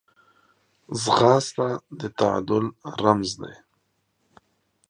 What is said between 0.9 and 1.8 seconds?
ځغاسته